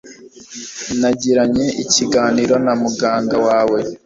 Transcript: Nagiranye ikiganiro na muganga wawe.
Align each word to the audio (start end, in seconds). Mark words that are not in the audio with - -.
Nagiranye 0.99 1.65
ikiganiro 1.83 2.55
na 2.65 2.73
muganga 2.81 3.37
wawe. 3.47 3.79